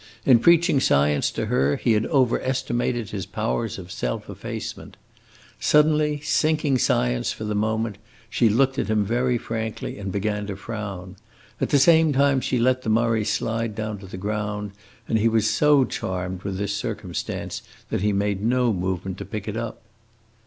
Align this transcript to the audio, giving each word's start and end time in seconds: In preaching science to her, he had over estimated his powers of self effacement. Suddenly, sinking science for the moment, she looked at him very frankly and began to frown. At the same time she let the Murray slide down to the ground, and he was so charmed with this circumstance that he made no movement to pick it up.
In 0.25 0.39
preaching 0.39 0.79
science 0.79 1.29
to 1.29 1.45
her, 1.45 1.75
he 1.75 1.91
had 1.91 2.07
over 2.07 2.41
estimated 2.41 3.11
his 3.11 3.27
powers 3.27 3.77
of 3.77 3.91
self 3.91 4.27
effacement. 4.31 4.97
Suddenly, 5.59 6.21
sinking 6.21 6.79
science 6.79 7.31
for 7.31 7.43
the 7.43 7.53
moment, 7.53 7.99
she 8.27 8.49
looked 8.49 8.79
at 8.79 8.87
him 8.87 9.05
very 9.05 9.37
frankly 9.37 9.99
and 9.99 10.11
began 10.11 10.47
to 10.47 10.55
frown. 10.55 11.17
At 11.61 11.69
the 11.69 11.77
same 11.77 12.13
time 12.13 12.41
she 12.41 12.57
let 12.57 12.81
the 12.81 12.89
Murray 12.89 13.23
slide 13.23 13.75
down 13.75 13.99
to 13.99 14.07
the 14.07 14.17
ground, 14.17 14.71
and 15.07 15.19
he 15.19 15.27
was 15.27 15.47
so 15.47 15.85
charmed 15.85 16.41
with 16.41 16.57
this 16.57 16.73
circumstance 16.75 17.61
that 17.91 18.01
he 18.01 18.11
made 18.11 18.41
no 18.43 18.73
movement 18.73 19.19
to 19.19 19.25
pick 19.25 19.47
it 19.47 19.55
up. 19.55 19.83